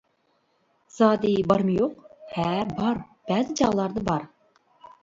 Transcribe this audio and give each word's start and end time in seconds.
-زادى 0.93 1.33
بارمۇ-يوق؟ 1.51 1.93
-ھە، 2.33 2.49
بار، 2.81 3.05
بەزى 3.31 3.61
چاغلاردا 3.63 4.07
بار. 4.13 4.29